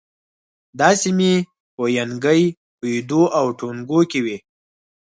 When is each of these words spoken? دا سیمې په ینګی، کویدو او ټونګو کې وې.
دا 0.79 0.89
سیمې 1.01 1.33
په 1.75 1.83
ینګی، 1.97 2.43
کویدو 2.79 3.21
او 3.39 3.45
ټونګو 3.59 3.99
کې 4.11 4.19
وې. 4.25 4.37